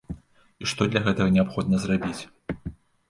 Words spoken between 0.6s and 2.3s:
І што для гэтага неабходна зрабіць.